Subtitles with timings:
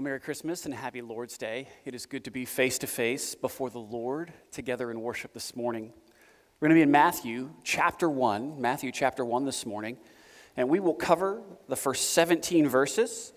[0.00, 1.68] Well, Merry Christmas and Happy Lord's Day.
[1.84, 5.54] It is good to be face to face before the Lord together in worship this
[5.54, 5.92] morning.
[6.58, 9.98] We're going to be in Matthew chapter 1, Matthew chapter 1 this morning,
[10.56, 13.34] and we will cover the first 17 verses.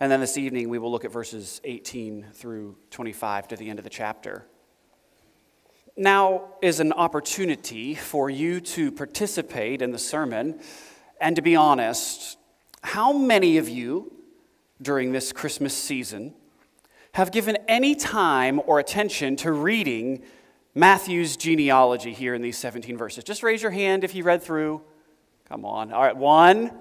[0.00, 3.78] And then this evening, we will look at verses 18 through 25 to the end
[3.78, 4.46] of the chapter.
[5.98, 10.60] Now is an opportunity for you to participate in the sermon.
[11.20, 12.38] And to be honest,
[12.82, 14.13] how many of you
[14.84, 16.34] during this Christmas season
[17.14, 20.22] have given any time or attention to reading
[20.74, 23.24] Matthew's genealogy here in these 17 verses?
[23.24, 24.82] Just raise your hand if you read through.
[25.48, 25.92] Come on.
[25.92, 26.72] All right, one.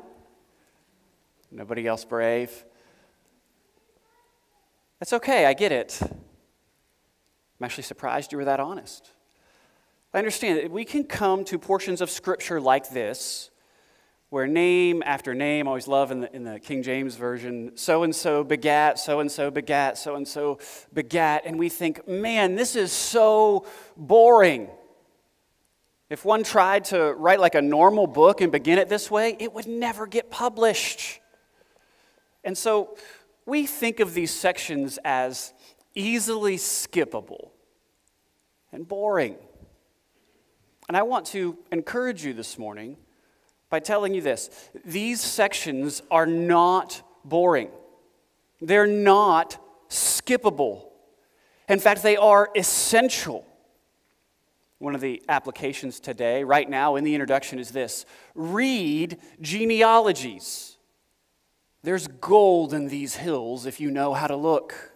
[1.51, 2.65] Nobody else brave?
[4.99, 5.99] That's okay, I get it.
[6.01, 9.11] I'm actually surprised you were that honest.
[10.13, 13.49] I understand that we can come to portions of Scripture like this
[14.33, 18.15] where name after name, always love in the, in the King James Version, so and
[18.15, 20.57] so begat, so and so begat, so and so
[20.91, 24.69] begat, and we think, man, this is so boring.
[26.09, 29.53] If one tried to write like a normal book and begin it this way, it
[29.53, 31.19] would never get published.
[32.43, 32.97] And so
[33.45, 35.53] we think of these sections as
[35.93, 37.51] easily skippable
[38.71, 39.35] and boring.
[40.87, 42.97] And I want to encourage you this morning
[43.73, 44.51] by telling you this
[44.85, 47.71] these sections are not boring,
[48.61, 49.57] they're not
[49.89, 50.83] skippable.
[51.67, 53.43] In fact, they are essential.
[54.77, 60.77] One of the applications today, right now in the introduction, is this read genealogies.
[61.81, 64.92] There's gold in these hills if you know how to look.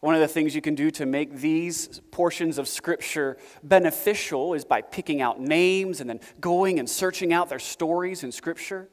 [0.00, 4.64] One of the things you can do to make these portions of Scripture beneficial is
[4.64, 8.88] by picking out names and then going and searching out their stories in Scripture.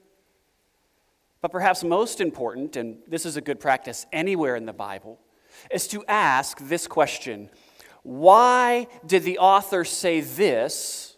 [1.41, 5.19] But perhaps most important, and this is a good practice anywhere in the Bible,
[5.69, 7.51] is to ask this question
[8.01, 11.17] Why did the author say this?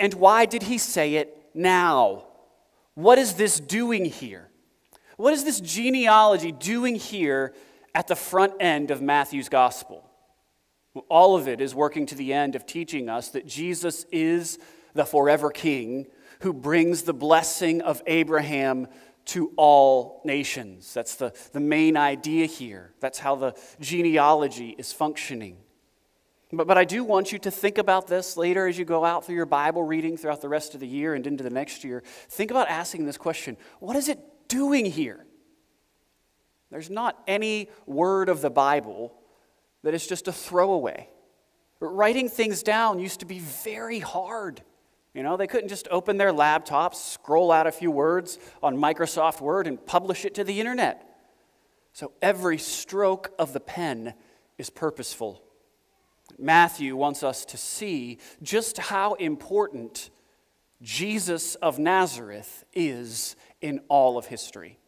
[0.00, 2.24] And why did he say it now?
[2.94, 4.50] What is this doing here?
[5.16, 7.54] What is this genealogy doing here
[7.94, 10.04] at the front end of Matthew's gospel.
[11.08, 14.58] All of it is working to the end of teaching us that Jesus is
[14.94, 16.06] the forever king
[16.40, 18.86] who brings the blessing of Abraham
[19.26, 20.92] to all nations.
[20.92, 22.92] That's the, the main idea here.
[23.00, 25.56] That's how the genealogy is functioning.
[26.52, 29.24] But, but I do want you to think about this later as you go out
[29.24, 32.02] through your Bible reading throughout the rest of the year and into the next year.
[32.28, 34.18] Think about asking this question What is it
[34.48, 35.24] doing here?
[36.74, 39.14] There's not any word of the Bible
[39.84, 41.08] that is just a throwaway.
[41.78, 44.60] Writing things down used to be very hard.
[45.14, 49.40] You know, they couldn't just open their laptops, scroll out a few words on Microsoft
[49.40, 51.16] Word, and publish it to the internet.
[51.92, 54.14] So every stroke of the pen
[54.58, 55.44] is purposeful.
[56.40, 60.10] Matthew wants us to see just how important
[60.82, 64.80] Jesus of Nazareth is in all of history.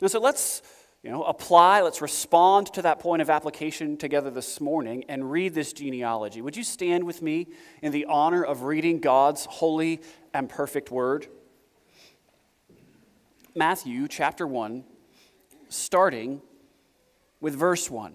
[0.00, 0.62] And so let's
[1.02, 5.54] you know, apply, let's respond to that point of application together this morning and read
[5.54, 6.42] this genealogy.
[6.42, 7.46] Would you stand with me
[7.80, 10.02] in the honor of reading God's holy
[10.34, 11.26] and perfect word?
[13.54, 14.84] Matthew chapter 1,
[15.70, 16.42] starting
[17.40, 18.14] with verse 1.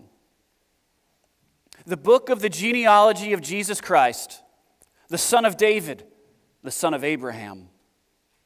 [1.88, 4.42] The book of the genealogy of Jesus Christ,
[5.10, 6.06] the son of David,
[6.64, 7.70] the son of Abraham.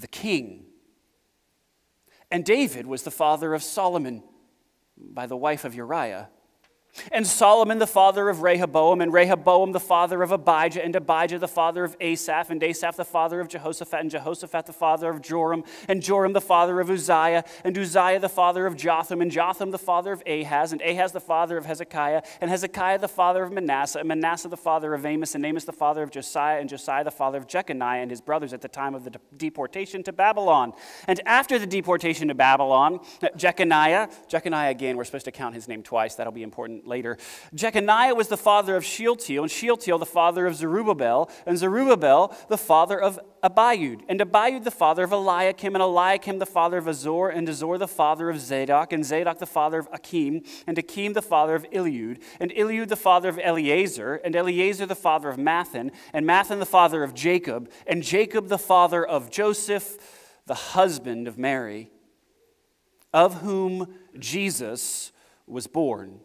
[0.00, 0.64] the king.
[2.30, 4.22] And David was the father of Solomon
[4.96, 6.28] by the wife of Uriah.
[7.12, 11.48] And Solomon the father of Rehoboam, and Rehoboam the father of Abijah, and Abijah the
[11.48, 15.64] father of Asaph, and Asaph the father of Jehoshaphat, and Jehoshaphat the father of Joram,
[15.88, 19.78] and Joram the father of Uzziah, and Uzziah the father of Jotham, and Jotham the
[19.78, 24.00] father of Ahaz, and Ahaz the father of Hezekiah, and Hezekiah the father of Manasseh,
[24.00, 27.10] and Manasseh the father of Amos, and Amos the father of Josiah, and Josiah the
[27.10, 30.72] father of Jeconiah and his brothers at the time of the deportation to Babylon.
[31.06, 33.00] And after the deportation to Babylon,
[33.36, 37.16] Jeconiah, Jeconiah again, we're supposed to count his name twice, that'll be important later.
[37.54, 42.58] Jeconiah was the father of Shealtiel, and Shealtiel the father of Zerubbabel, and Zerubbabel the
[42.58, 47.28] father of Abiud, and Abiud the father of Eliakim, and Eliakim the father of Azor,
[47.28, 51.22] and Azor the father of Zadok, and Zadok the father of Achim, and Achim the
[51.22, 55.90] father of Eliud, and Eliud the father of Eleazar, and Eleazar the father of Matthan,
[56.12, 59.98] and Matthan the father of Jacob, and Jacob the father of Joseph,
[60.46, 61.90] the husband of Mary,
[63.12, 65.12] of whom Jesus
[65.46, 66.20] was born,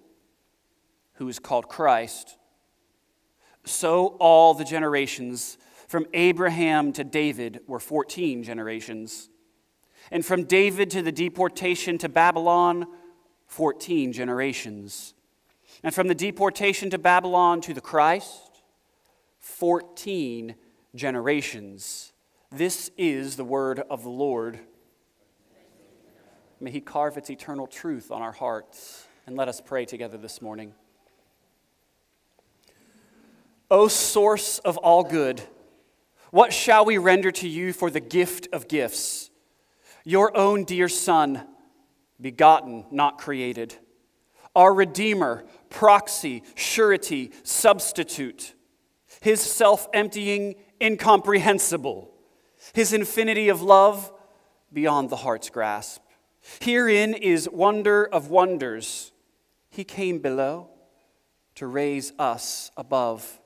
[1.15, 2.37] who is called Christ.
[3.65, 5.57] So all the generations
[5.87, 9.29] from Abraham to David were 14 generations.
[10.11, 12.85] And from David to the deportation to Babylon,
[13.47, 15.13] 14 generations.
[15.83, 18.61] And from the deportation to Babylon to the Christ,
[19.39, 20.55] 14
[20.95, 22.13] generations.
[22.51, 24.59] This is the word of the Lord.
[26.59, 29.07] May He carve its eternal truth on our hearts.
[29.27, 30.73] And let us pray together this morning.
[33.71, 35.41] O source of all good,
[36.31, 39.31] what shall we render to you for the gift of gifts?
[40.03, 41.47] Your own dear Son,
[42.21, 43.75] begotten, not created,
[44.55, 48.53] our Redeemer, proxy, surety, substitute,
[49.21, 52.13] His self emptying, incomprehensible,
[52.73, 54.11] His infinity of love
[54.71, 56.01] beyond the heart's grasp.
[56.61, 59.11] Herein is wonder of wonders.
[59.69, 60.69] He came below
[61.55, 63.39] to raise us above.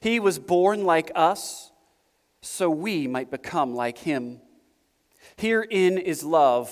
[0.00, 1.72] He was born like us
[2.42, 4.40] so we might become like him.
[5.36, 6.70] Herein is love.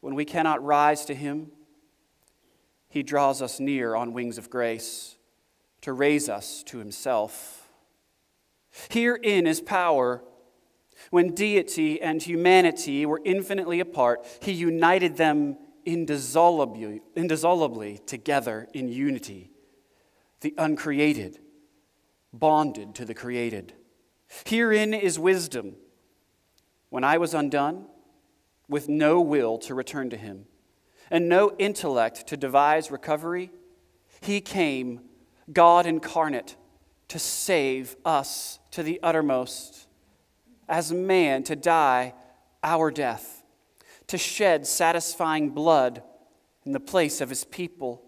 [0.00, 1.50] When we cannot rise to him,
[2.88, 5.16] he draws us near on wings of grace
[5.82, 7.68] to raise us to himself.
[8.90, 10.22] Herein is power.
[11.10, 19.50] When deity and humanity were infinitely apart, he united them indissolubly, indissolubly together in unity.
[20.40, 21.40] The uncreated
[22.38, 23.72] bonded to the created.
[24.44, 25.76] Herein is wisdom.
[26.90, 27.86] When I was undone,
[28.68, 30.46] with no will to return to him,
[31.10, 33.50] and no intellect to devise recovery,
[34.20, 35.00] he came,
[35.52, 36.56] God incarnate,
[37.08, 39.86] to save us to the uttermost
[40.68, 42.12] as man to die
[42.62, 43.42] our death,
[44.08, 46.02] to shed satisfying blood
[46.66, 48.02] in the place of his people,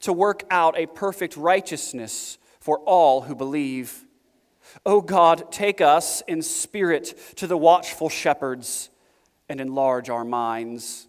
[0.00, 4.06] to work out a perfect righteousness for all who believe.
[4.86, 8.90] O oh God, take us in spirit to the watchful shepherds
[9.48, 11.08] and enlarge our minds.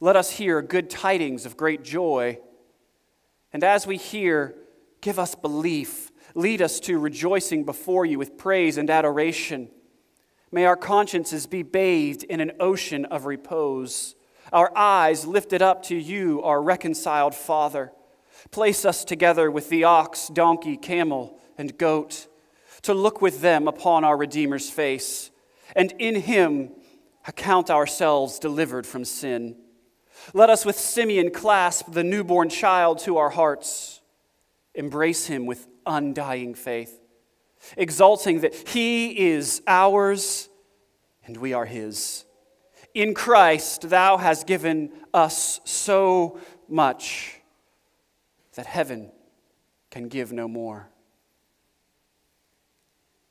[0.00, 2.38] Let us hear good tidings of great joy.
[3.52, 4.54] And as we hear,
[5.00, 9.68] give us belief Lead us to rejoicing before you with praise and adoration.
[10.52, 14.14] May our consciences be bathed in an ocean of repose,
[14.52, 17.92] our eyes lifted up to you, our reconciled Father.
[18.50, 22.26] Place us together with the ox, donkey, camel, and goat,
[22.82, 25.30] to look with them upon our Redeemer's face,
[25.76, 26.70] and in him
[27.26, 29.56] account ourselves delivered from sin.
[30.32, 34.00] Let us with Simeon clasp the newborn child to our hearts,
[34.74, 37.00] embrace him with undying faith,
[37.76, 40.48] exulting that He is ours
[41.26, 42.24] and we are His.
[42.94, 47.39] In Christ, Thou hast given us so much
[48.60, 49.10] that heaven
[49.90, 50.86] can give no more.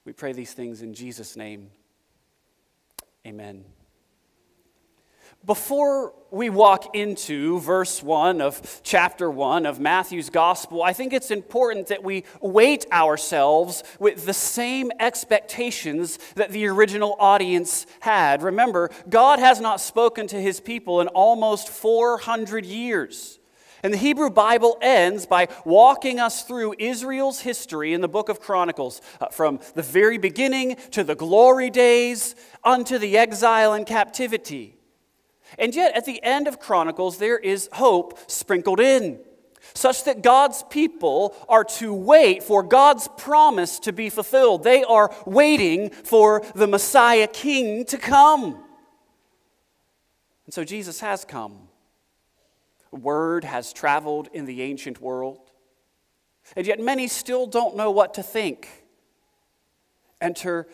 [0.06, 1.70] We pray these things in Jesus' name.
[3.28, 3.64] Amen.
[5.46, 11.30] Before we walk into verse 1 of chapter 1 of Matthew's gospel, I think it's
[11.30, 18.42] important that we weight ourselves with the same expectations that the original audience had.
[18.42, 23.39] Remember, God has not spoken to his people in almost 400 years.
[23.84, 28.40] And the Hebrew Bible ends by walking us through Israel's history in the book of
[28.40, 34.76] Chronicles, uh, from the very beginning to the glory days unto the exile and captivity.
[35.58, 39.20] And yet, at the end of Chronicles, there is hope sprinkled in,
[39.74, 44.64] such that God's people are to wait for God's promise to be fulfilled.
[44.64, 48.64] They are waiting for the Messiah King to come.
[50.46, 51.69] And so Jesus has come.
[52.92, 55.52] Word has traveled in the ancient world.
[56.56, 58.68] And yet, many still don't know what to think.
[60.22, 60.68] Enter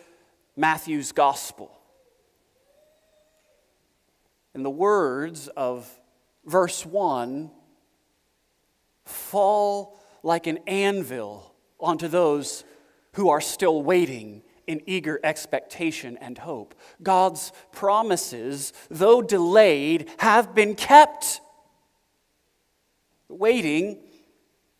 [0.56, 1.70] Matthew's gospel.
[4.54, 5.90] And the words of
[6.46, 7.50] verse 1
[9.04, 12.64] fall like an anvil onto those
[13.14, 16.74] who are still waiting in eager expectation and hope.
[17.02, 21.40] God's promises, though delayed, have been kept.
[23.28, 23.98] Waiting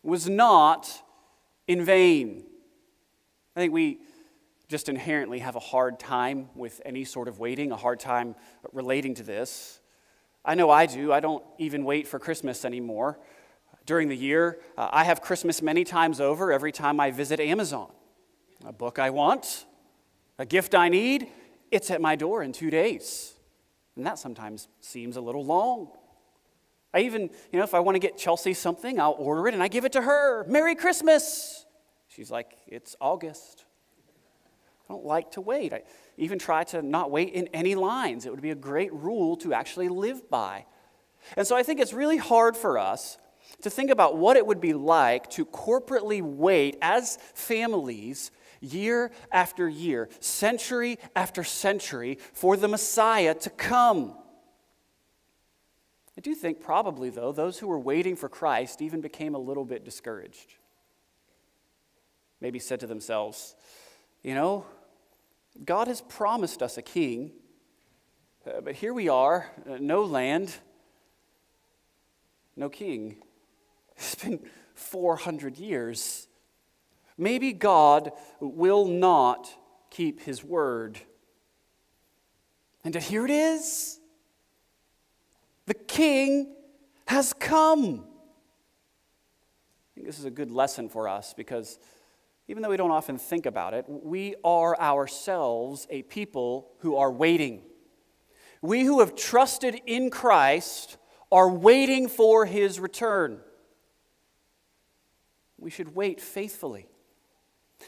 [0.03, 0.89] was not
[1.67, 2.43] in vain.
[3.55, 3.99] I think we
[4.67, 8.35] just inherently have a hard time with any sort of waiting, a hard time
[8.73, 9.79] relating to this.
[10.43, 11.11] I know I do.
[11.11, 13.19] I don't even wait for Christmas anymore.
[13.85, 17.89] During the year, uh, I have Christmas many times over every time I visit Amazon.
[18.65, 19.65] A book I want,
[20.37, 21.27] a gift I need,
[21.71, 23.33] it's at my door in two days.
[23.95, 25.89] And that sometimes seems a little long.
[26.93, 29.61] I even, you know, if I want to get Chelsea something, I'll order it and
[29.61, 30.45] I give it to her.
[30.47, 31.65] Merry Christmas!
[32.07, 33.65] She's like, it's August.
[34.89, 35.73] I don't like to wait.
[35.73, 35.83] I
[36.17, 38.25] even try to not wait in any lines.
[38.25, 40.65] It would be a great rule to actually live by.
[41.35, 43.17] And so I think it's really hard for us
[43.61, 49.67] to think about what it would be like to corporately wait as families year after
[49.67, 54.15] year, century after century, for the Messiah to come.
[56.17, 59.65] I do think, probably, though, those who were waiting for Christ even became a little
[59.65, 60.55] bit discouraged.
[62.41, 63.55] Maybe said to themselves,
[64.23, 64.65] you know,
[65.63, 67.31] God has promised us a king,
[68.47, 70.55] uh, but here we are, uh, no land,
[72.55, 73.17] no king.
[73.99, 74.39] It's been
[74.75, 76.27] 400 years.
[77.17, 79.49] Maybe God will not
[79.89, 80.99] keep his word.
[82.83, 83.99] And here it is.
[85.67, 86.55] The king
[87.07, 88.05] has come.
[88.05, 91.77] I think this is a good lesson for us because
[92.47, 97.11] even though we don't often think about it, we are ourselves a people who are
[97.11, 97.61] waiting.
[98.61, 100.97] We who have trusted in Christ
[101.31, 103.39] are waiting for his return.
[105.57, 106.87] We should wait faithfully,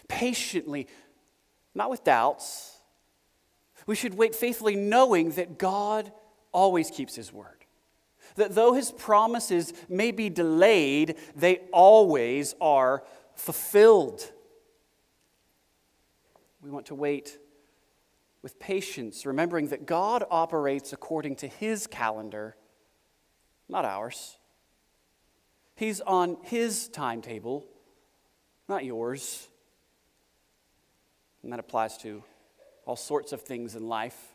[0.10, 0.88] patiently,
[1.74, 2.78] not with doubts.
[3.86, 6.12] We should wait faithfully knowing that God
[6.52, 7.59] always keeps his word.
[8.40, 13.04] That though his promises may be delayed, they always are
[13.36, 14.32] fulfilled.
[16.62, 17.38] We want to wait
[18.42, 22.56] with patience, remembering that God operates according to his calendar,
[23.68, 24.38] not ours.
[25.76, 27.66] He's on his timetable,
[28.70, 29.50] not yours.
[31.44, 32.24] And that applies to
[32.86, 34.34] all sorts of things in life.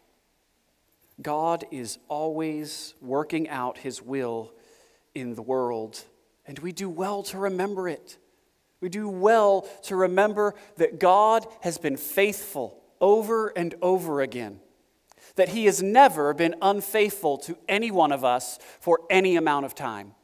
[1.23, 4.53] God is always working out his will
[5.15, 6.03] in the world,
[6.47, 8.19] and we do well to remember it.
[8.81, 14.61] We do well to remember that God has been faithful over and over again,
[15.37, 19.75] that He has never been unfaithful to any one of us for any amount of
[19.75, 20.15] time.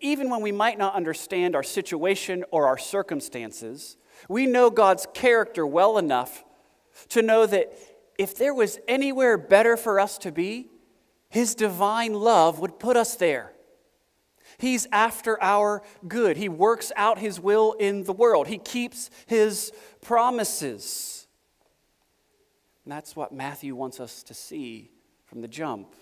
[0.00, 3.96] Even when we might not understand our situation or our circumstances,
[4.28, 6.44] we know God's character well enough
[7.08, 7.72] to know that
[8.18, 10.68] if there was anywhere better for us to be,
[11.30, 13.52] His divine love would put us there.
[14.58, 16.36] He's after our good.
[16.36, 19.72] He works out His will in the world, He keeps His
[20.02, 21.26] promises.
[22.84, 24.90] And that's what Matthew wants us to see
[25.26, 25.94] from the jump.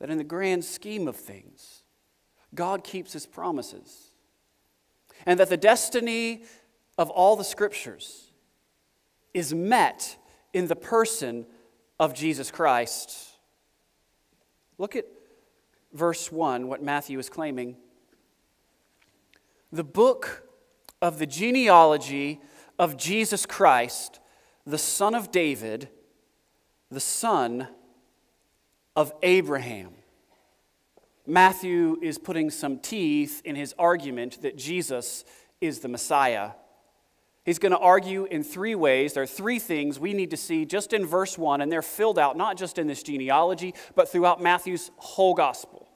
[0.00, 1.82] That in the grand scheme of things,
[2.54, 4.10] God keeps His promises.
[5.26, 6.42] And that the destiny
[6.98, 8.32] of all the scriptures
[9.32, 10.16] is met
[10.54, 11.44] in the person
[12.00, 13.32] of Jesus Christ.
[14.78, 15.04] Look at
[15.92, 17.76] verse 1, what Matthew is claiming.
[19.70, 20.48] The book
[21.02, 22.40] of the genealogy
[22.78, 24.20] of Jesus Christ,
[24.64, 25.88] the son of David,
[26.90, 27.68] the son
[28.96, 29.90] of Abraham.
[31.26, 35.24] Matthew is putting some teeth in his argument that Jesus
[35.60, 36.50] is the Messiah.
[37.44, 39.12] He's going to argue in three ways.
[39.12, 42.18] There are three things we need to see just in verse 1, and they're filled
[42.18, 45.88] out not just in this genealogy, but throughout Matthew's whole gospel.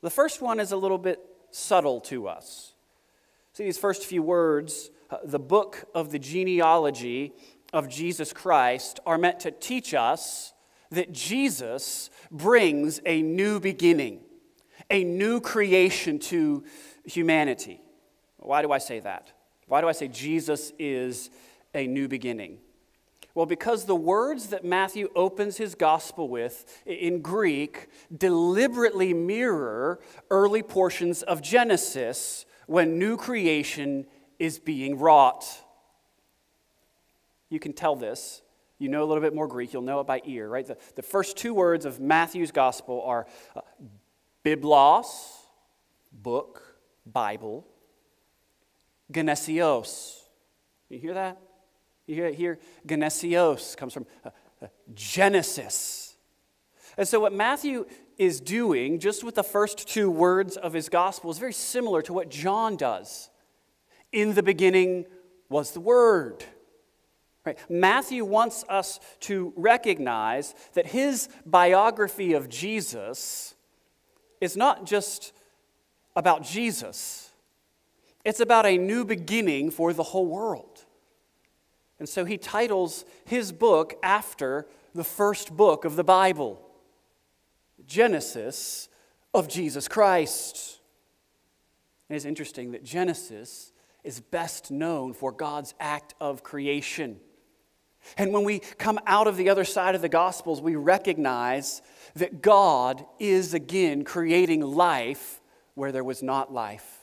[0.00, 1.18] The first one is a little bit
[1.50, 2.74] subtle to us.
[3.52, 7.32] See, these first few words, uh, the book of the genealogy
[7.72, 10.52] of Jesus Christ, are meant to teach us
[10.90, 14.20] that Jesus brings a new beginning,
[14.88, 16.62] a new creation to
[17.04, 17.80] humanity.
[18.36, 19.32] Why do I say that?
[19.66, 21.30] Why do I say Jesus is
[21.74, 22.58] a new beginning?
[23.34, 29.98] Well, because the words that Matthew opens his gospel with in Greek deliberately mirror
[30.30, 34.06] early portions of Genesis when new creation
[34.38, 35.44] is being wrought.
[37.48, 38.42] You can tell this.
[38.78, 40.66] You know a little bit more Greek, you'll know it by ear, right?
[40.66, 43.60] The, the first two words of Matthew's gospel are uh,
[44.44, 45.06] biblos,
[46.12, 47.66] book, Bible,
[49.14, 50.18] genesios.
[50.88, 51.40] You hear that?
[52.06, 52.58] You hear it here?
[52.86, 54.30] Genesios comes from uh,
[54.60, 56.16] uh, Genesis.
[56.98, 57.86] And so, what Matthew
[58.18, 62.12] is doing, just with the first two words of his gospel, is very similar to
[62.12, 63.30] what John does.
[64.12, 65.06] In the beginning
[65.48, 66.44] was the Word.
[67.44, 67.58] Right?
[67.68, 73.54] Matthew wants us to recognize that his biography of Jesus
[74.40, 75.32] is not just
[76.16, 77.23] about Jesus,
[78.24, 80.84] it's about a new beginning for the whole world.
[81.98, 86.60] And so he titles his book after the first book of the Bible
[87.86, 88.88] Genesis
[89.32, 90.80] of Jesus Christ.
[92.08, 93.72] It is interesting that Genesis
[94.04, 97.18] is best known for God's act of creation.
[98.18, 101.80] And when we come out of the other side of the Gospels, we recognize
[102.14, 105.40] that God is again creating life
[105.74, 106.93] where there was not life.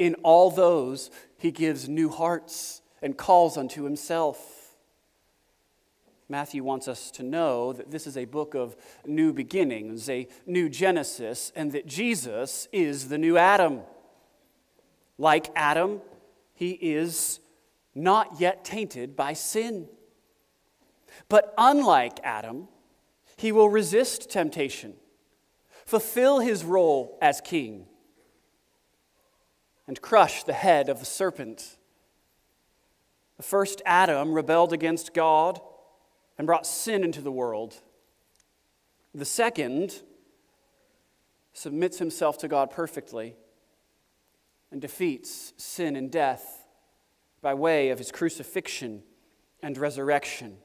[0.00, 4.76] In all those, He gives new hearts and calls unto Himself.
[6.26, 10.70] Matthew wants us to know that this is a book of new beginnings, a new
[10.70, 13.80] Genesis, and that Jesus is the new Adam.
[15.18, 16.00] Like Adam,
[16.54, 17.40] he is
[17.94, 19.86] not yet tainted by sin.
[21.28, 22.68] But unlike Adam,
[23.36, 24.94] he will resist temptation,
[25.84, 27.86] fulfill his role as king,
[29.90, 31.76] and crush the head of the serpent.
[33.38, 35.60] The first Adam rebelled against God
[36.38, 37.74] and brought sin into the world.
[39.12, 40.02] The second
[41.52, 43.34] submits himself to God perfectly
[44.70, 46.68] and defeats sin and death
[47.42, 49.02] by way of his crucifixion
[49.60, 50.58] and resurrection.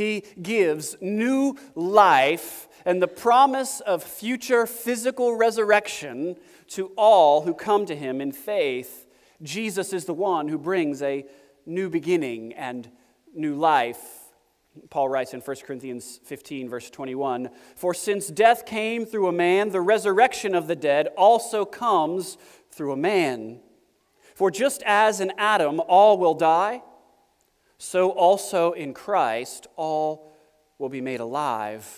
[0.00, 6.36] He gives new life and the promise of future physical resurrection
[6.68, 9.06] to all who come to him in faith.
[9.42, 11.26] Jesus is the one who brings a
[11.66, 12.90] new beginning and
[13.34, 14.00] new life.
[14.88, 19.68] Paul writes in 1 Corinthians 15, verse 21 For since death came through a man,
[19.68, 22.38] the resurrection of the dead also comes
[22.70, 23.60] through a man.
[24.34, 26.80] For just as in Adam all will die,
[27.82, 30.30] so also in Christ all
[30.78, 31.88] will be made alive.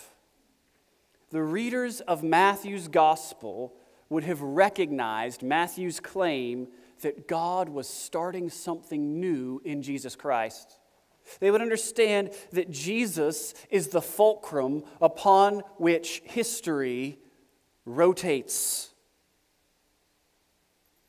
[1.31, 3.75] The readers of Matthew's gospel
[4.09, 6.68] would have recognized Matthew's claim
[7.01, 10.79] that God was starting something new in Jesus Christ.
[11.40, 17.18] They would understand that Jesus is the fulcrum upon which history
[17.85, 18.95] rotates.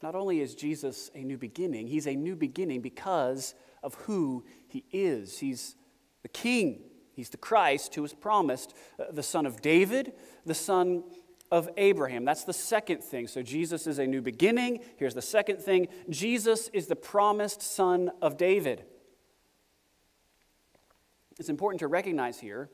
[0.02, 4.84] Not only is Jesus a new beginning, he's a new beginning because of who he
[4.92, 5.40] is.
[5.40, 5.76] He's
[6.24, 6.82] the king,
[7.14, 10.14] he's the Christ who was promised, uh, the son of David,
[10.46, 11.04] the son
[11.52, 12.26] of Abraham.
[12.26, 13.28] That's the second thing.
[13.28, 14.80] So Jesus is a new beginning.
[14.98, 18.84] Here's the second thing Jesus is the promised son of David.
[21.40, 22.70] It's important to recognize here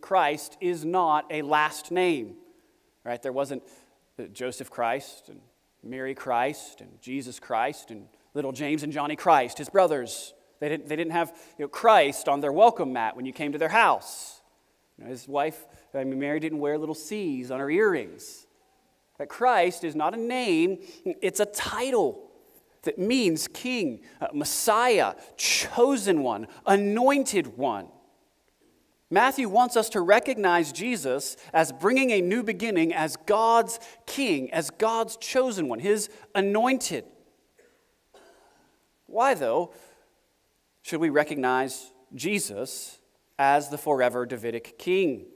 [0.00, 2.36] Christ is not a last name.
[3.04, 3.22] Right?
[3.22, 3.62] There wasn't
[4.32, 5.40] Joseph Christ and
[5.82, 10.34] Mary Christ and Jesus Christ and little James and Johnny Christ, his brothers.
[10.60, 13.52] They didn't, they didn't have you know, Christ on their welcome mat when you came
[13.52, 14.42] to their house.
[14.96, 18.46] You know, his wife, I mean, Mary didn't wear little C's on her earrings.
[19.18, 22.30] That Christ is not a name, it's a title
[22.82, 27.88] that means king, uh, Messiah, chosen one, anointed one.
[29.10, 34.70] Matthew wants us to recognize Jesus as bringing a new beginning as God's king, as
[34.70, 37.04] God's chosen one, his anointed.
[39.06, 39.74] Why, though,
[40.82, 42.98] should we recognize Jesus
[43.38, 45.26] as the forever Davidic king?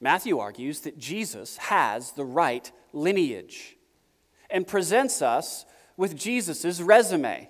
[0.00, 3.76] Matthew argues that Jesus has the right lineage
[4.50, 5.64] and presents us
[5.96, 7.48] with Jesus' resume.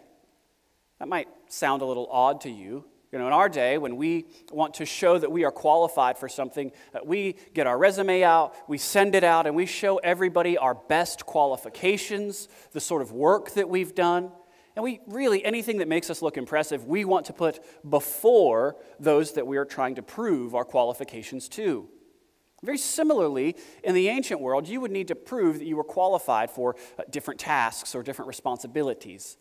[0.98, 2.84] That might sound a little odd to you.
[3.12, 6.28] You know, in our day, when we want to show that we are qualified for
[6.28, 6.72] something,
[7.04, 11.24] we get our resume out, we send it out, and we show everybody our best
[11.24, 14.32] qualifications, the sort of work that we've done.
[14.76, 19.32] And we really, anything that makes us look impressive, we want to put before those
[19.32, 21.88] that we are trying to prove our qualifications to.
[22.62, 26.50] Very similarly, in the ancient world, you would need to prove that you were qualified
[26.50, 29.38] for uh, different tasks or different responsibilities.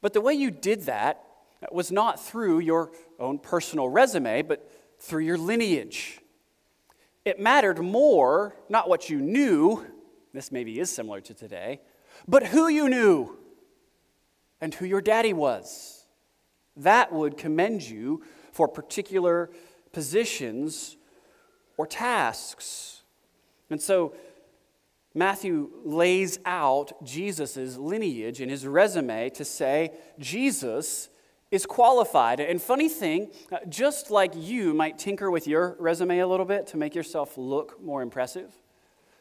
[0.00, 1.24] But the way you did that
[1.72, 6.20] was not through your own personal resume, but through your lineage.
[7.24, 9.84] It mattered more, not what you knew,
[10.32, 11.80] this maybe is similar to today,
[12.28, 13.38] but who you knew
[14.60, 16.04] and who your daddy was.
[16.76, 19.50] That would commend you for particular
[19.92, 20.96] positions
[21.76, 23.02] or tasks.
[23.70, 24.14] And so
[25.14, 31.08] Matthew lays out Jesus' lineage in his resume to say Jesus
[31.50, 32.40] is qualified.
[32.40, 33.30] And funny thing,
[33.68, 37.82] just like you might tinker with your resume a little bit to make yourself look
[37.82, 38.52] more impressive,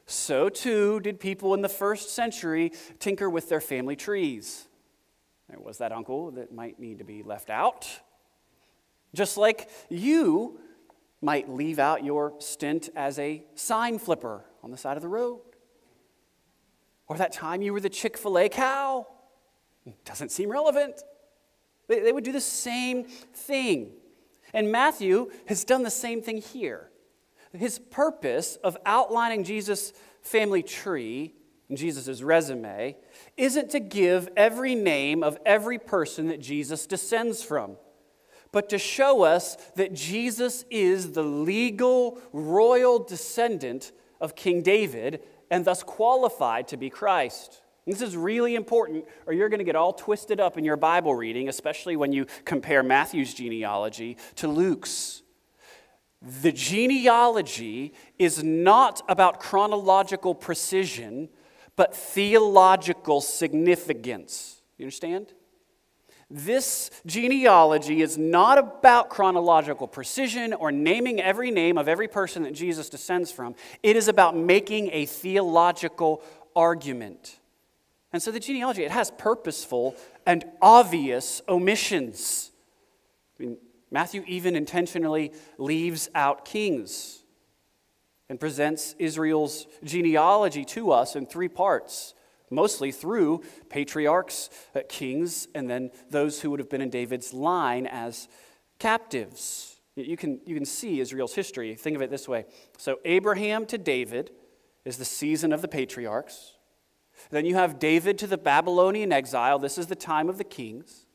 [0.06, 4.68] so too did people in the first century tinker with their family trees.
[5.50, 7.88] There was that uncle that might need to be left out.
[9.14, 10.60] Just like you
[11.22, 15.42] might leave out your stint as a sign flipper on the side of the road.
[17.08, 19.08] Or that time you were the Chick fil A cow.
[20.04, 21.02] Doesn't seem relevant.
[21.88, 23.92] They, would do the same thing.
[24.54, 26.90] And Matthew has done the same thing here.
[27.54, 31.34] His purpose of outlining Jesus' family tree
[31.76, 32.96] Jesus' resume
[33.36, 37.78] isn't to give every name of every person that Jesus descends from,
[38.52, 45.66] but to show us that Jesus is the legal royal descendant of King David and
[45.66, 47.62] thus qualified to be Christ.
[47.86, 51.16] This is really important, or you're going to get all twisted up in your Bible
[51.16, 55.22] reading, especially when you compare Matthew's genealogy to Luke's.
[56.22, 61.30] The genealogy is not about chronological precision,
[61.78, 64.62] but theological significance.
[64.78, 65.32] You understand?
[66.30, 72.54] This genealogy is not about chronological precision or naming every name of every person that
[72.54, 73.56] Jesus descends from.
[73.82, 76.22] It is about making a theological
[76.54, 77.40] argument.
[78.12, 82.52] And so the genealogy, it has purposeful and obvious omissions.
[83.40, 83.58] I mean,
[83.90, 87.17] Matthew even intentionally leaves out kings
[88.30, 92.14] and presents Israel's genealogy to us in three parts,
[92.50, 97.88] mostly through patriarchs, uh, kings, and then those who would have been in David's line
[97.88, 98.28] as
[98.80, 99.78] captives.
[99.96, 101.74] You can, you can see Israel's history.
[101.76, 102.46] Think of it this way.
[102.78, 104.32] So, Abraham to David
[104.86, 106.58] is the season of the patriarchs.
[107.32, 109.58] Then you have David to the Babylonian exile.
[109.58, 111.08] This is the time of the kings.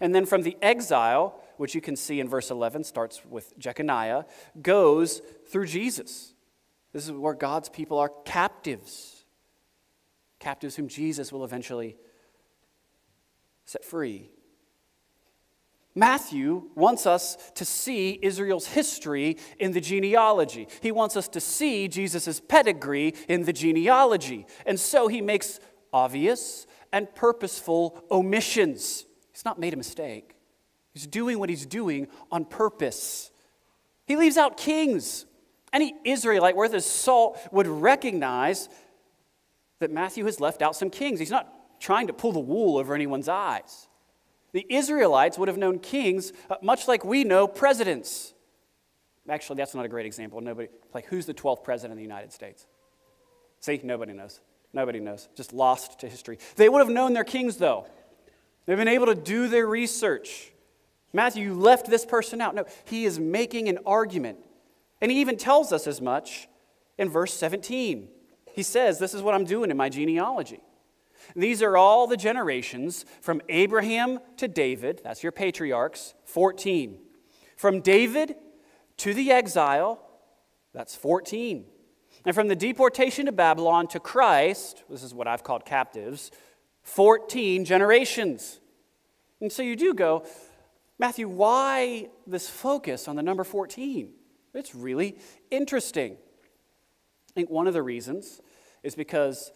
[0.00, 4.26] And then from the exile, which you can see in verse 11, starts with Jeconiah,
[4.60, 6.34] goes through Jesus.
[6.92, 9.24] This is where God's people are captives,
[10.38, 11.96] captives whom Jesus will eventually
[13.64, 14.30] set free.
[15.94, 20.68] Matthew wants us to see Israel's history in the genealogy.
[20.80, 24.46] He wants us to see Jesus' pedigree in the genealogy.
[24.64, 25.58] And so he makes
[25.92, 29.06] obvious and purposeful omissions.
[29.32, 30.36] He's not made a mistake,
[30.94, 33.30] he's doing what he's doing on purpose.
[34.06, 35.26] He leaves out kings.
[35.72, 38.68] Any Israelite worth his salt would recognize
[39.80, 41.18] that Matthew has left out some kings.
[41.18, 43.88] He's not trying to pull the wool over anyone's eyes.
[44.52, 48.32] The Israelites would have known kings uh, much like we know presidents.
[49.28, 50.40] Actually, that's not a great example.
[50.40, 52.66] Nobody, like, who's the 12th president of the United States?
[53.60, 54.40] See, nobody knows.
[54.72, 55.28] Nobody knows.
[55.36, 56.38] Just lost to history.
[56.56, 57.86] They would have known their kings, though.
[58.64, 60.50] They've been able to do their research.
[61.12, 62.54] Matthew, you left this person out.
[62.54, 64.38] No, he is making an argument.
[65.00, 66.48] And he even tells us as much
[66.96, 68.08] in verse 17.
[68.52, 70.60] He says, This is what I'm doing in my genealogy.
[71.36, 76.98] These are all the generations from Abraham to David, that's your patriarchs, 14.
[77.56, 78.36] From David
[78.98, 80.00] to the exile,
[80.72, 81.64] that's 14.
[82.24, 86.30] And from the deportation to Babylon to Christ, this is what I've called captives,
[86.82, 88.60] 14 generations.
[89.40, 90.24] And so you do go,
[90.98, 94.12] Matthew, why this focus on the number 14?
[94.58, 95.18] It's really
[95.50, 96.16] interesting.
[97.30, 98.40] I think one of the reasons
[98.82, 99.52] is because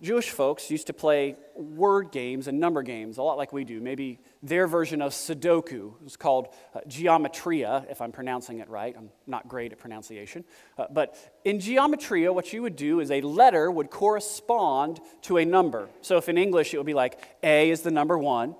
[0.00, 3.80] Jewish folks used to play word games and number games, a lot like we do.
[3.80, 8.96] Maybe their version of Sudoku was called uh, geometria, if I'm pronouncing it right.
[8.98, 10.44] I'm not great at pronunciation.
[10.76, 15.44] Uh, but in geometria, what you would do is a letter would correspond to a
[15.44, 15.88] number.
[16.00, 18.56] So if in English it would be like A is the number one,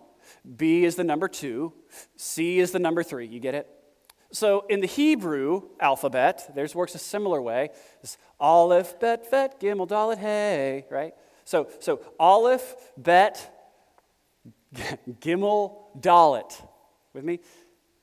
[0.56, 1.72] B is the number two,
[2.16, 3.26] C is the number three.
[3.26, 3.68] You get it?
[4.32, 7.68] So in the Hebrew alphabet, theirs works a similar way.
[8.02, 11.14] It's Aleph, Bet, Vet, Gimel, Dalet, Hey, right?
[11.44, 13.50] So, so Aleph, Bet,
[15.20, 16.50] Gimel, Dalet.
[17.12, 17.40] With me?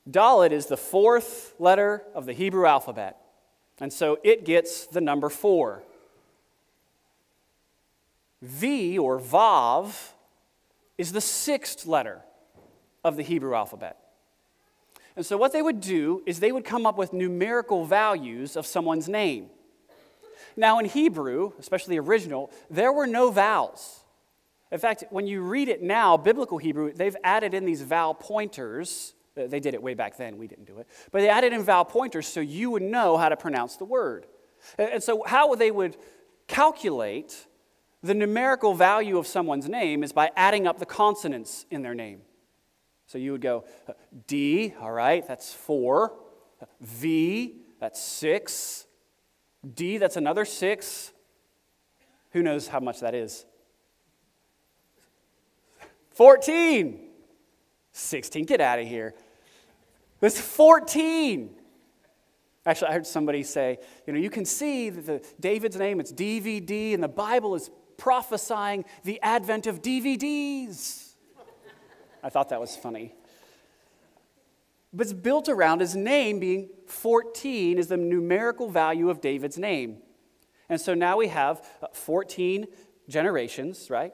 [0.08, 3.16] Dalet is the fourth letter of the Hebrew alphabet.
[3.80, 5.82] And so it gets the number four.
[8.42, 10.12] V or Vav
[10.96, 12.22] is the sixth letter
[13.02, 13.99] of the Hebrew alphabet.
[15.16, 18.66] And so what they would do is they would come up with numerical values of
[18.66, 19.50] someone's name.
[20.56, 24.00] Now, in Hebrew, especially the original, there were no vowels.
[24.72, 29.14] In fact, when you read it now, biblical Hebrew, they've added in these vowel pointers.
[29.36, 30.86] Uh, they did it way back then, we didn't do it.
[31.10, 34.26] But they added in vowel pointers so you would know how to pronounce the word.
[34.78, 35.96] And so, how they would
[36.46, 37.46] calculate
[38.02, 42.22] the numerical value of someone's name is by adding up the consonants in their name.
[43.10, 43.94] So you would go uh,
[44.28, 46.12] D, all right, that's four.
[46.80, 48.86] V, that's six.
[49.74, 51.12] D, that's another six.
[52.30, 53.46] Who knows how much that is?
[56.12, 57.00] 14.
[57.90, 58.44] 16.
[58.44, 59.14] Get out of here.
[60.22, 61.50] It's 14.
[62.64, 66.12] Actually, I heard somebody say, you know, you can see that the, David's name, it's
[66.12, 71.09] DVD, and the Bible is prophesying the advent of DVDs.
[72.22, 73.14] I thought that was funny.
[74.92, 79.98] But it's built around his name being 14 is the numerical value of David's name.
[80.68, 82.66] And so now we have uh, 14
[83.08, 84.12] generations, right?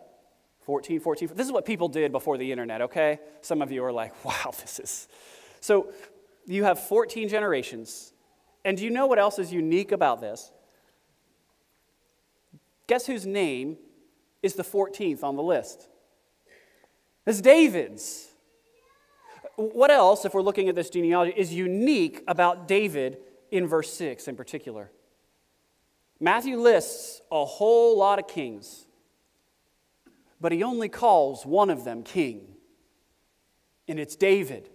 [0.62, 1.30] 14, 14.
[1.34, 3.20] This is what people did before the internet, okay?
[3.40, 5.08] Some of you are like, wow, this is.
[5.62, 5.92] So
[6.46, 8.12] you have 14 generations.
[8.64, 10.52] And do you know what else is unique about this?
[12.86, 13.76] Guess whose name
[14.44, 15.88] is the 14th on the list?
[17.26, 18.28] It's David's.
[19.56, 23.18] What else, if we're looking at this genealogy, is unique about David
[23.50, 24.90] in verse 6 in particular?
[26.20, 28.86] Matthew lists a whole lot of kings
[30.40, 32.56] but he only calls one of them king,
[33.88, 34.68] and it's David.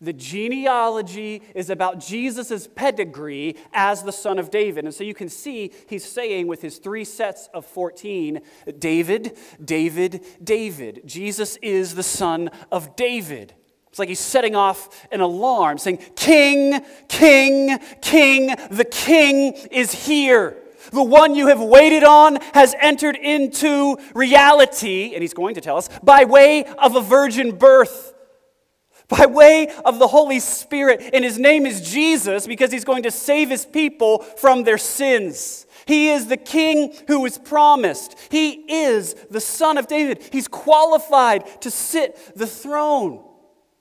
[0.00, 4.84] The genealogy is about Jesus' pedigree as the son of David.
[4.84, 8.40] And so you can see he's saying with his three sets of 14
[8.78, 11.02] David, David, David.
[11.04, 13.54] Jesus is the son of David.
[13.90, 20.56] It's like he's setting off an alarm saying, King, King, King, the King is here.
[20.92, 25.76] The one you have waited on has entered into reality, and he's going to tell
[25.76, 28.14] us, by way of a virgin birth,
[29.10, 31.10] by way of the Holy Spirit.
[31.12, 35.66] And his name is Jesus because he's going to save his people from their sins.
[35.84, 38.16] He is the king who was promised.
[38.30, 40.22] He is the son of David.
[40.32, 43.24] He's qualified to sit the throne.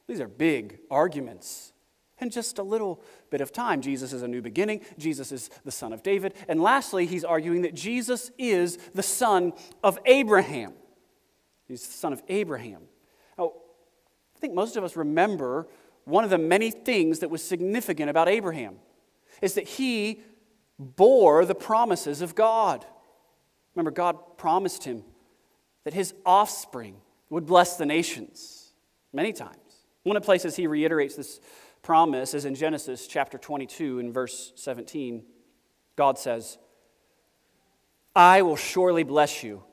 [0.07, 1.71] These are big arguments
[2.19, 3.81] and just a little bit of time.
[3.81, 4.81] Jesus is a new beginning.
[4.97, 6.33] Jesus is the son of David.
[6.47, 10.73] And lastly, he's arguing that Jesus is the son of Abraham.
[11.67, 12.88] He's the son of Abraham.
[14.39, 15.67] I think most of us remember
[16.05, 18.75] one of the many things that was significant about Abraham
[19.41, 20.21] is that he
[20.79, 22.85] bore the promises of God.
[23.75, 25.03] Remember, God promised him
[25.83, 26.95] that his offspring
[27.29, 28.71] would bless the nations
[29.11, 29.57] many times.
[30.03, 31.41] One of the places he reiterates this
[31.81, 35.21] promise is in Genesis chapter 22 and verse 17.
[35.97, 36.57] God says,
[38.15, 39.63] I will surely bless you.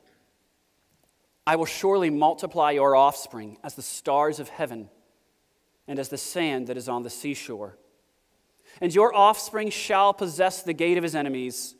[1.47, 4.89] I will surely multiply your offspring as the stars of heaven
[5.87, 7.77] and as the sand that is on the seashore.
[8.81, 11.75] And your offspring shall possess the gate of his enemies,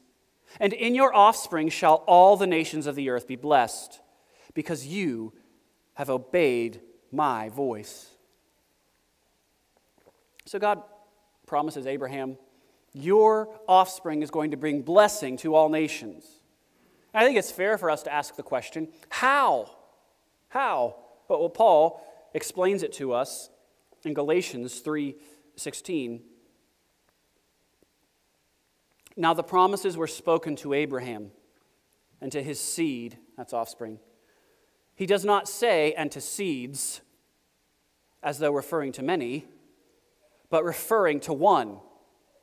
[0.61, 3.99] and in your offspring shall all the nations of the earth be blessed,
[4.53, 5.33] because you
[5.95, 6.79] have obeyed
[7.11, 8.07] my voice.
[10.45, 10.81] So God
[11.45, 12.37] promises Abraham,
[12.93, 16.25] Your offspring is going to bring blessing to all nations.
[17.13, 19.71] I think it's fair for us to ask the question how?
[20.49, 20.95] How?
[21.27, 22.01] Well, Paul
[22.33, 23.49] explains it to us
[24.03, 26.23] in Galatians 3:16.
[29.15, 31.31] Now the promises were spoken to Abraham
[32.21, 33.99] and to his seed, that's offspring.
[34.95, 37.01] He does not say and to seeds
[38.21, 39.47] as though referring to many
[40.49, 41.79] but referring to one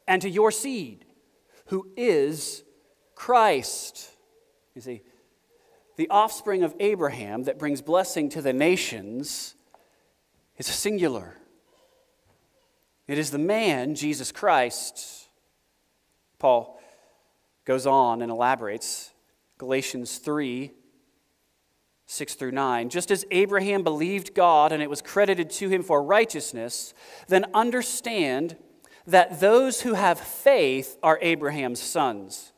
[0.07, 1.05] and to your seed,
[1.67, 2.63] who is
[3.15, 4.11] Christ.
[4.75, 5.03] You see,
[5.97, 9.55] the offspring of Abraham that brings blessing to the nations
[10.57, 11.37] is singular.
[13.07, 15.29] It is the man, Jesus Christ.
[16.39, 16.81] Paul
[17.65, 19.13] goes on and elaborates.
[19.59, 20.73] Galatians 3
[22.07, 22.91] 6 through 9.
[22.91, 26.93] Just as Abraham believed God and it was credited to him for righteousness,
[27.29, 28.57] then understand
[29.07, 32.53] that those who have faith are Abraham's sons.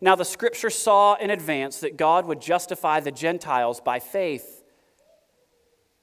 [0.00, 4.62] Now, the scripture saw in advance that God would justify the Gentiles by faith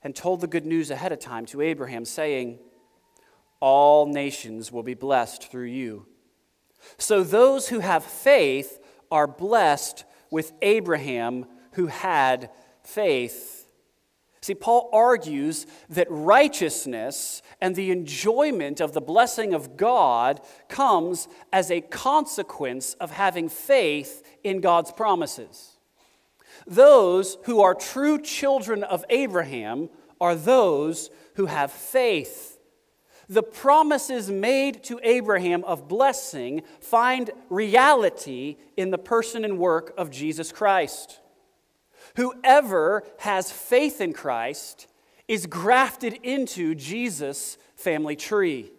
[0.01, 2.59] and told the good news ahead of time to Abraham, saying,
[3.59, 6.07] All nations will be blessed through you.
[6.97, 8.79] So those who have faith
[9.11, 12.49] are blessed with Abraham who had
[12.83, 13.62] faith.
[14.43, 21.71] See, Paul argues that righteousness and the enjoyment of the blessing of God comes as
[21.71, 25.77] a consequence of having faith in God's promises.
[26.67, 29.87] Those who are true children of Abraham
[30.19, 32.59] are those who have faith.
[33.29, 40.11] The promises made to Abraham of blessing find reality in the person and work of
[40.11, 41.21] Jesus Christ.
[42.15, 44.87] Whoever has faith in Christ
[45.27, 48.71] is grafted into Jesus' family tree.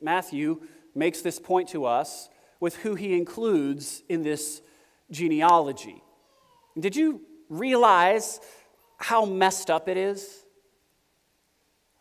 [0.00, 0.62] Matthew
[0.94, 2.28] makes this point to us
[2.60, 4.62] with who he includes in this
[5.10, 6.02] genealogy.
[6.78, 8.40] Did you realize
[8.98, 10.44] how messed up it is?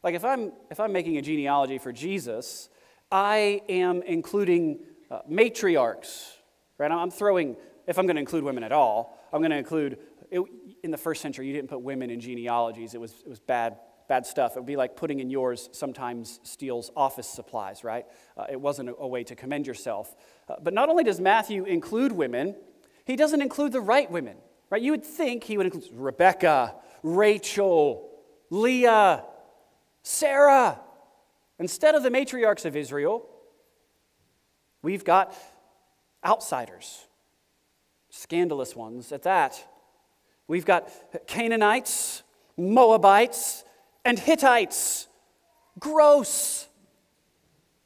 [0.03, 2.69] Like if I'm if I'm making a genealogy for Jesus,
[3.11, 4.79] I am including
[5.09, 6.31] uh, matriarchs,
[6.77, 6.91] right?
[6.91, 7.55] I'm throwing
[7.87, 9.97] if I'm going to include women at all, I'm going to include
[10.31, 10.41] it,
[10.83, 11.47] in the first century.
[11.47, 14.55] You didn't put women in genealogies; it was it was bad bad stuff.
[14.55, 18.05] It would be like putting in yours sometimes steals office supplies, right?
[18.35, 20.15] Uh, it wasn't a, a, way to commend yourself.
[20.47, 22.55] Uh, but not only does Matthew include women,
[23.05, 24.37] he doesn't include the right women,
[24.69, 24.81] right?
[24.81, 28.09] You would think he would include Rebecca, Rachel,
[28.49, 29.25] Leah,
[30.03, 30.79] Sarah.
[31.59, 33.27] Instead of the matriarchs of Israel,
[34.81, 35.35] we've got
[36.23, 37.05] outsiders,
[38.09, 39.65] scandalous ones at that.
[40.47, 40.89] We've got
[41.27, 42.23] Canaanites,
[42.55, 43.63] Moabites,
[44.05, 45.07] and Hittites.
[45.79, 46.67] Gross.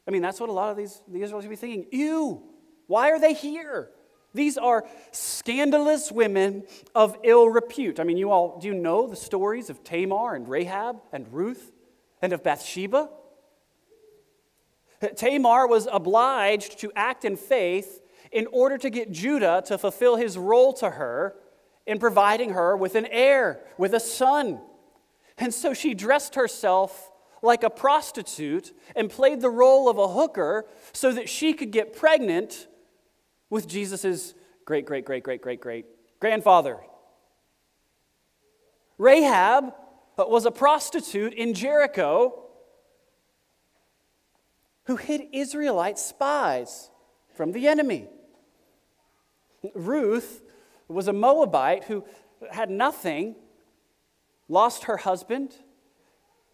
[0.06, 1.86] I mean, that's what a lot of these the Israelites would be thinking.
[1.90, 2.42] Ew,
[2.86, 3.90] why are they here?
[4.34, 8.00] These are scandalous women of ill repute.
[8.00, 11.72] I mean, you all do you know the stories of Tamar and Rahab and Ruth
[12.22, 13.10] and of Bathsheba?
[15.16, 20.38] Tamar was obliged to act in faith in order to get Judah to fulfill his
[20.38, 21.34] role to her
[21.86, 24.60] in providing her with an heir, with a son.
[25.38, 27.10] And so she dressed herself
[27.42, 31.94] like a prostitute and played the role of a hooker so that she could get
[31.94, 32.68] pregnant
[33.50, 35.86] with Jesus' great, great, great, great, great, great
[36.20, 36.78] grandfather.
[38.96, 39.74] Rahab
[40.16, 42.44] uh, was a prostitute in Jericho
[44.84, 46.90] who hid Israelite spies
[47.34, 48.08] from the enemy.
[49.74, 50.41] Ruth
[50.92, 52.04] was a Moabite who
[52.50, 53.36] had nothing
[54.48, 55.54] lost her husband,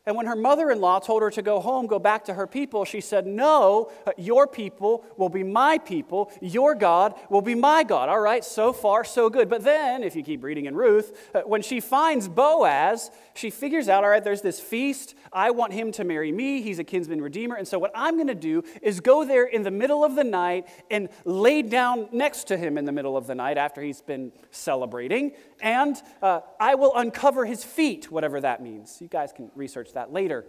[0.09, 2.47] and when her mother in law told her to go home, go back to her
[2.47, 6.33] people, she said, No, your people will be my people.
[6.41, 8.09] Your God will be my God.
[8.09, 9.51] All right, so far, so good.
[9.51, 13.91] But then, if you keep reading in Ruth, uh, when she finds Boaz, she figures
[13.91, 15.15] out, All right, there's this feast.
[15.31, 16.63] I want him to marry me.
[16.63, 17.57] He's a kinsman redeemer.
[17.57, 20.25] And so, what I'm going to do is go there in the middle of the
[20.25, 24.01] night and lay down next to him in the middle of the night after he's
[24.01, 25.33] been celebrating.
[25.61, 29.03] And uh, I will uncover his feet, whatever that means.
[29.03, 30.47] You guys can research that that later.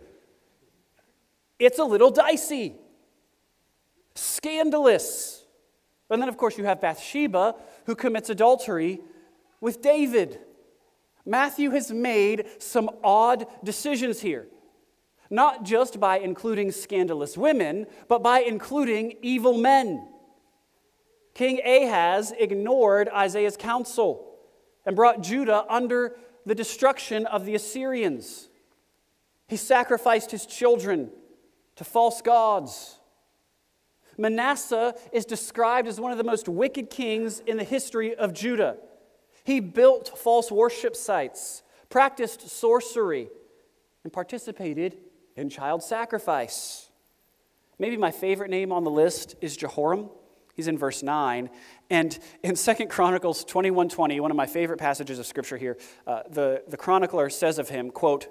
[1.57, 2.75] It's a little dicey,
[4.13, 5.43] scandalous.
[6.11, 7.55] And then, of course, you have Bathsheba
[7.87, 9.01] who commits adultery
[9.59, 10.39] with David.
[11.25, 14.47] Matthew has made some odd decisions here,
[15.31, 20.07] not just by including scandalous women, but by including evil men.
[21.33, 24.27] King Ahaz ignored Isaiah's counsel
[24.85, 28.48] and brought Judah under the destruction of the Assyrians.
[29.49, 31.09] He sacrificed his children
[31.75, 32.99] to false gods.
[34.15, 38.77] Manasseh is described as one of the most wicked kings in the history of Judah.
[39.43, 43.29] He built false worship sites, practiced sorcery,
[44.03, 44.97] and participated
[45.35, 46.89] in child sacrifice.
[47.79, 50.09] Maybe my favorite name on the list is Jehoram.
[50.53, 51.49] He's in verse 9.
[51.89, 56.61] And in Second Chronicles 21.20, one of my favorite passages of scripture here, uh, the,
[56.67, 58.27] the chronicler says of him, quote,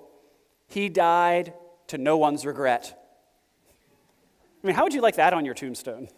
[0.68, 1.54] he died
[1.88, 2.94] to no one's regret.
[4.62, 6.09] I mean, how would you like that on your tombstone?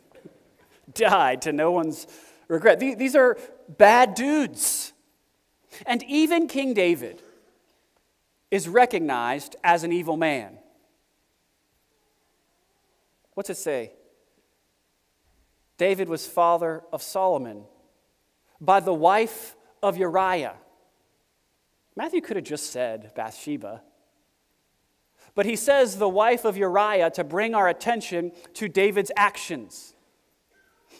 [0.94, 2.06] died to no one's
[2.48, 2.80] regret.
[2.80, 4.92] These are bad dudes.
[5.86, 7.22] And even King David
[8.50, 10.58] is recognized as an evil man.
[13.34, 13.92] What's it say?
[15.78, 17.64] David was father of Solomon
[18.60, 20.56] by the wife of Uriah.
[21.96, 23.82] Matthew could have just said Bathsheba.
[25.34, 29.94] But he says the wife of Uriah to bring our attention to David's actions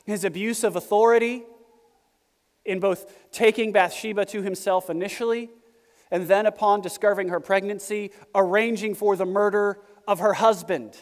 [0.07, 1.45] his abuse of authority
[2.65, 5.51] in both taking Bathsheba to himself initially
[6.11, 10.97] and then, upon discovering her pregnancy, arranging for the murder of her husband.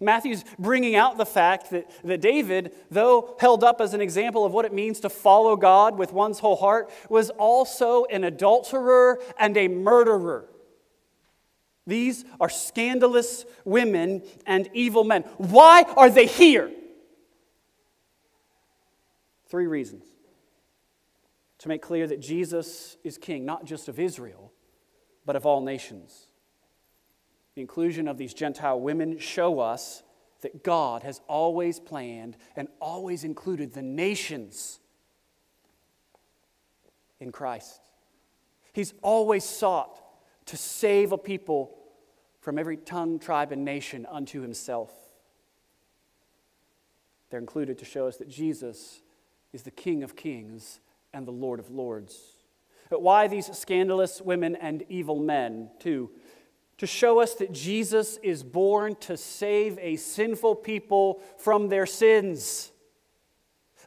[0.00, 4.52] Matthew's bringing out the fact that, that David, though held up as an example of
[4.54, 9.54] what it means to follow God with one's whole heart, was also an adulterer and
[9.58, 10.48] a murderer.
[11.86, 15.22] These are scandalous women and evil men.
[15.36, 16.70] Why are they here?
[19.48, 20.04] Three reasons.
[21.58, 24.52] To make clear that Jesus is king, not just of Israel,
[25.24, 26.26] but of all nations.
[27.54, 30.02] The inclusion of these Gentile women show us
[30.42, 34.80] that God has always planned and always included the nations
[37.20, 37.80] in Christ.
[38.72, 39.98] He's always sought
[40.46, 41.76] to save a people
[42.40, 44.92] from every tongue, tribe, and nation unto himself.
[47.30, 49.00] They're included to show us that Jesus
[49.52, 50.80] is the King of kings
[51.12, 52.18] and the Lord of lords.
[52.88, 56.10] But why these scandalous women and evil men, too?
[56.78, 62.70] To show us that Jesus is born to save a sinful people from their sins.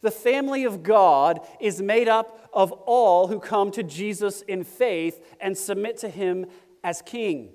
[0.01, 5.23] The family of God is made up of all who come to Jesus in faith
[5.39, 6.45] and submit to him
[6.83, 7.51] as king.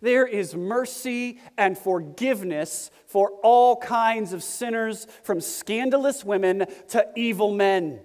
[0.00, 7.52] There is mercy and forgiveness for all kinds of sinners, from scandalous women to evil
[7.52, 8.00] men.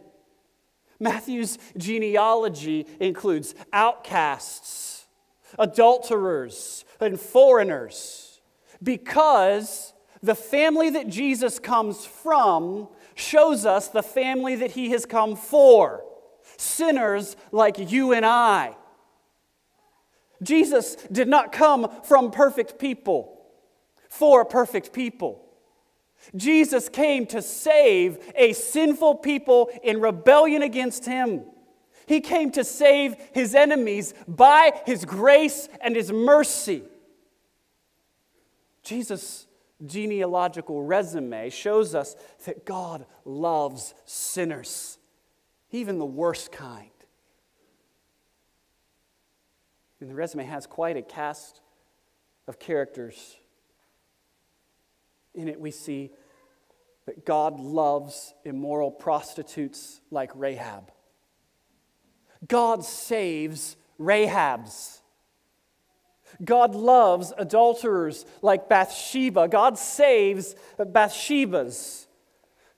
[1.00, 5.06] Matthew's genealogy includes outcasts,
[5.60, 8.42] adulterers, and foreigners,
[8.82, 9.94] because
[10.24, 16.04] the family that Jesus comes from shows us the family that he has come for
[16.58, 18.76] sinners like you and I.
[20.42, 23.34] Jesus did not come from perfect people
[24.10, 25.44] for perfect people.
[26.36, 31.44] Jesus came to save a sinful people in rebellion against him.
[32.06, 36.84] He came to save his enemies by his grace and his mercy.
[38.84, 39.48] Jesus'
[39.86, 42.16] genealogical resume shows us
[42.46, 44.98] that God loves sinners,
[45.72, 46.90] even the worst kind.
[50.00, 51.62] And the resume has quite a cast
[52.48, 53.38] of characters.
[55.34, 56.12] In it, we see
[57.06, 60.92] that God loves immoral prostitutes like Rahab.
[62.48, 65.00] God saves Rahabs.
[66.44, 69.48] God loves adulterers like Bathsheba.
[69.48, 72.08] God saves Bathshebas.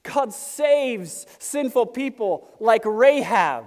[0.04, 3.66] God saves sinful people like Rahab.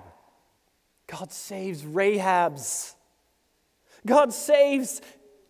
[1.07, 2.95] God saves Rahabs.
[4.07, 5.01] God saves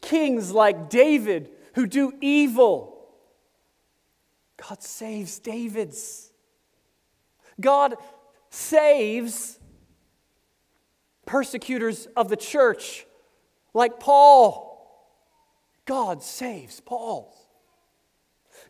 [0.00, 3.06] kings like David who do evil.
[4.56, 6.32] God saves David's.
[7.60, 7.96] God
[8.50, 9.58] saves
[11.26, 13.04] persecutors of the church
[13.78, 14.68] like Paul.
[15.86, 17.34] God saves Paul.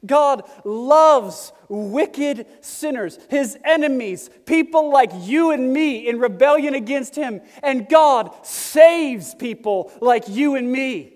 [0.06, 7.40] God loves wicked sinners, his enemies, people like you and me in rebellion against him.
[7.62, 11.14] And God saves people like you and me.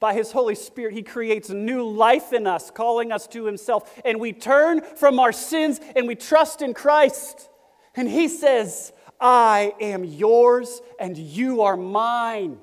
[0.00, 4.00] By his Holy Spirit, he creates new life in us, calling us to himself.
[4.04, 7.48] And we turn from our sins and we trust in Christ.
[7.94, 8.92] And he says,
[9.22, 12.58] I am yours and you are mine.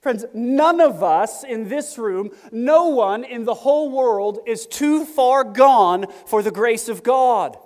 [0.00, 5.04] Friends, none of us in this room, no one in the whole world is too
[5.04, 7.56] far gone for the grace of God.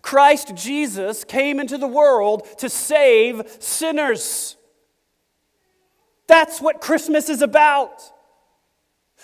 [0.00, 4.56] Christ Jesus came into the world to save sinners.
[6.26, 8.02] That's what Christmas is about.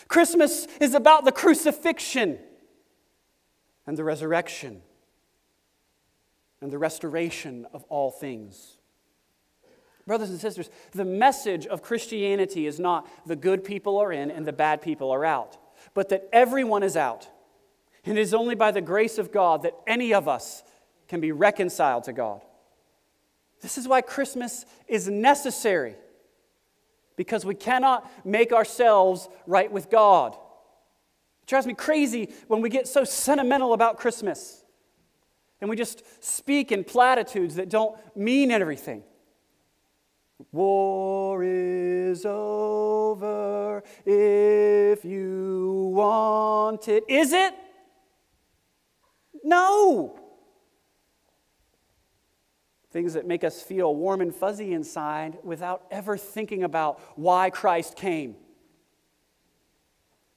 [0.08, 2.38] Christmas is about the crucifixion
[3.86, 4.82] and the resurrection
[6.60, 8.78] and the restoration of all things.
[10.06, 14.46] Brothers and sisters, the message of Christianity is not the good people are in and
[14.46, 15.58] the bad people are out,
[15.92, 17.28] but that everyone is out.
[18.06, 20.62] And it is only by the grace of God that any of us
[21.08, 22.40] can be reconciled to God.
[23.60, 25.94] This is why Christmas is necessary,
[27.16, 30.32] because we cannot make ourselves right with God.
[31.42, 34.57] It drives me crazy when we get so sentimental about Christmas
[35.60, 39.02] and we just speak in platitudes that don't mean everything.
[40.52, 47.04] War is over if you want it.
[47.08, 47.54] Is it?
[49.42, 50.20] No.
[52.90, 57.96] Things that make us feel warm and fuzzy inside without ever thinking about why Christ
[57.96, 58.36] came.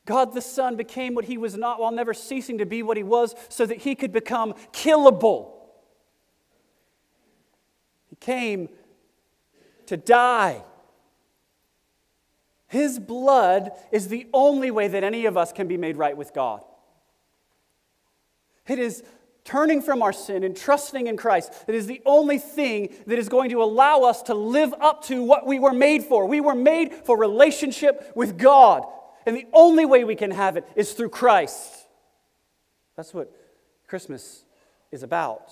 [0.05, 3.03] God the Son became what he was not while never ceasing to be what he
[3.03, 5.53] was so that he could become killable.
[8.09, 8.69] He came
[9.85, 10.63] to die.
[12.67, 16.33] His blood is the only way that any of us can be made right with
[16.33, 16.63] God.
[18.67, 19.03] It is
[19.43, 23.27] turning from our sin and trusting in Christ that is the only thing that is
[23.27, 26.25] going to allow us to live up to what we were made for.
[26.25, 28.85] We were made for relationship with God,
[29.25, 31.87] and the only way we can have it is through Christ.
[32.95, 33.31] That's what
[33.87, 34.43] Christmas
[34.91, 35.51] is about.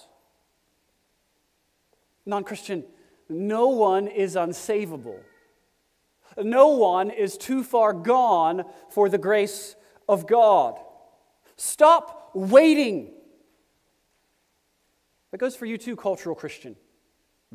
[2.25, 2.83] Non Christian,
[3.27, 5.19] no one is unsavable.
[6.37, 9.75] No one is too far gone for the grace
[10.07, 10.79] of God.
[11.55, 13.11] Stop waiting.
[15.31, 16.75] That goes for you too, cultural Christian.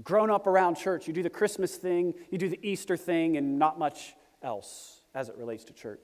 [0.03, 3.61] Grown up around church, you do the Christmas thing, you do the Easter thing, and
[3.61, 6.01] not much else as it relates to church.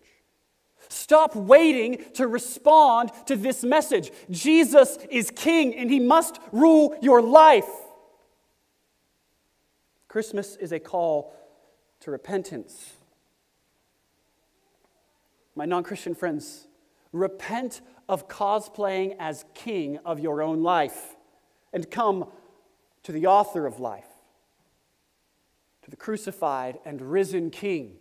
[0.88, 4.10] Stop waiting to respond to this message.
[4.30, 7.68] Jesus is king and he must rule your life.
[10.08, 11.34] Christmas is a call
[12.00, 12.94] to repentance.
[15.54, 16.66] My non Christian friends,
[17.12, 21.16] repent of cosplaying as king of your own life
[21.72, 22.26] and come
[23.02, 24.06] to the author of life,
[25.82, 27.96] to the crucified and risen king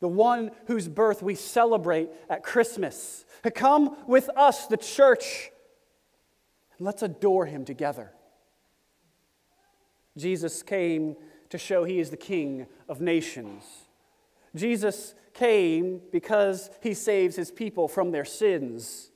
[0.00, 3.24] the one whose birth we celebrate at Christmas.
[3.54, 5.50] Come with us, the church,
[6.78, 8.12] and let's adore him together.
[10.16, 11.16] Jesus came
[11.50, 13.62] to show he is the King of nations.
[14.54, 19.10] Jesus came because he saves his people from their sins.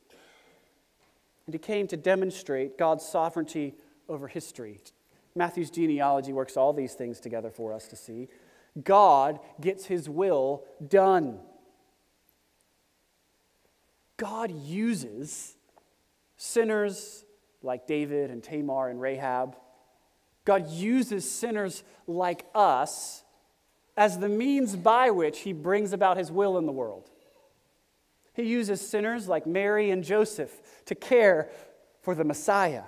[1.46, 3.74] And he came to demonstrate God's sovereignty
[4.08, 4.80] over history.
[5.34, 8.28] Matthew's genealogy works all these things together for us to see.
[8.82, 11.40] God gets his will done.
[14.16, 15.56] God uses
[16.36, 17.24] sinners
[17.62, 19.56] like David and Tamar and Rahab.
[20.44, 23.24] God uses sinners like us
[23.96, 27.10] as the means by which he brings about his will in the world.
[28.32, 31.50] He uses sinners like Mary and Joseph to care
[32.00, 32.84] for the Messiah.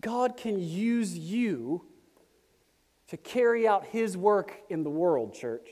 [0.00, 1.87] God can use you
[3.08, 5.68] to carry out His work in the world, church.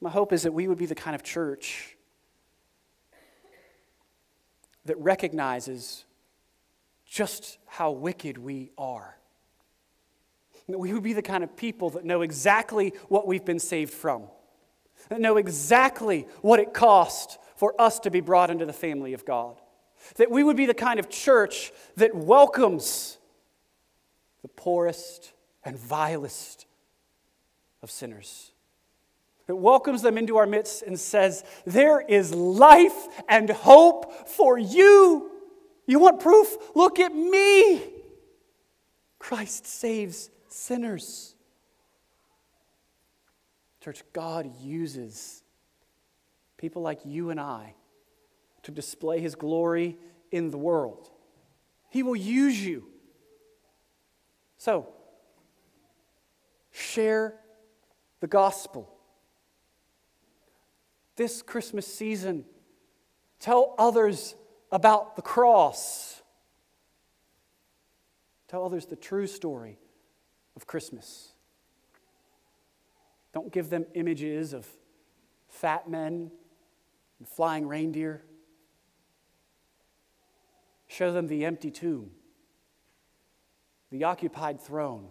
[0.00, 1.96] My hope is that we would be the kind of church
[4.84, 6.04] that recognizes
[7.06, 9.16] just how wicked we are.
[10.68, 13.92] That we would be the kind of people that know exactly what we've been saved
[13.92, 14.24] from,
[15.08, 19.24] that know exactly what it cost for us to be brought into the family of
[19.24, 19.60] God.
[20.16, 23.18] That we would be the kind of church that welcomes
[24.56, 25.32] poorest
[25.64, 26.66] and vilest
[27.82, 28.52] of sinners.
[29.46, 35.30] It welcomes them into our midst and says, There is life and hope for you.
[35.86, 36.56] You want proof?
[36.74, 37.82] Look at me.
[39.18, 41.34] Christ saves sinners.
[43.82, 45.42] Church, God uses
[46.56, 47.74] people like you and I
[48.62, 49.98] to display his glory
[50.30, 51.10] in the world.
[51.90, 52.88] He will use you.
[54.64, 54.88] So,
[56.70, 57.34] share
[58.20, 58.90] the gospel.
[61.16, 62.46] This Christmas season,
[63.38, 64.34] tell others
[64.72, 66.22] about the cross.
[68.48, 69.78] Tell others the true story
[70.56, 71.32] of Christmas.
[73.34, 74.66] Don't give them images of
[75.46, 76.30] fat men
[77.18, 78.24] and flying reindeer.
[80.86, 82.12] Show them the empty tomb
[83.94, 85.06] the occupied throne,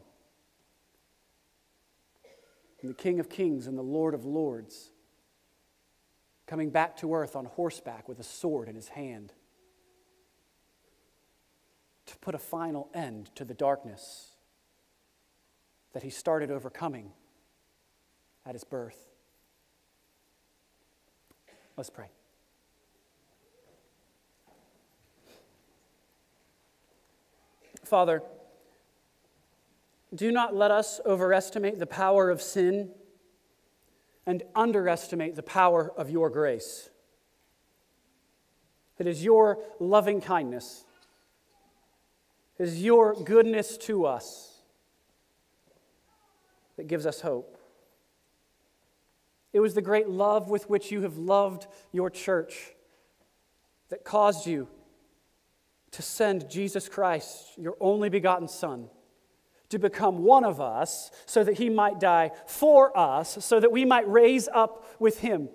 [2.82, 4.92] and the King of Kings and the Lord of Lords
[6.48, 9.32] coming back to earth on horseback with a sword in his hand
[12.08, 14.32] to put a final end to the darkness
[15.94, 17.14] that he started overcoming
[18.46, 19.08] at his birth.
[21.78, 22.10] Let's pray.
[27.86, 28.22] Father,
[30.14, 32.91] do not let us overestimate the power of sin
[34.26, 36.89] and underestimate the power of your grace.
[38.99, 40.86] It is your loving kindness,
[42.57, 44.61] it is your goodness to us
[46.78, 47.57] that gives us hope.
[49.51, 52.74] It was the great love with which you have loved your church
[53.89, 54.68] that caused you
[55.91, 58.89] to send Jesus Christ, your only begotten Son
[59.74, 63.86] to become one of us so that he might die for us, so that we
[63.86, 65.50] might raise up with him.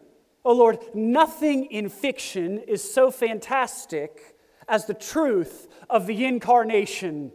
[0.44, 4.36] Oh Lord, nothing in fiction is so fantastic
[4.68, 7.32] as the truth of the incarnation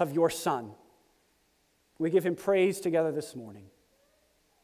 [0.00, 0.72] of your Son.
[1.98, 3.66] We give him praise together this morning.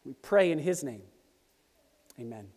[0.04, 1.02] We pray in his name.
[2.18, 2.48] Amen.